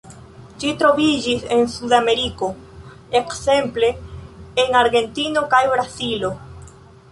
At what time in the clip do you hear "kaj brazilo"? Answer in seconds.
5.55-6.35